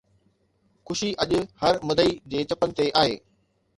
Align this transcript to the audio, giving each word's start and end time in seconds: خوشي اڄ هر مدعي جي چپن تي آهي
خوشي 0.85 1.09
اڄ 1.23 1.31
هر 1.61 1.75
مدعي 1.89 2.11
جي 2.31 2.39
چپن 2.49 2.69
تي 2.77 2.85
آهي 3.01 3.15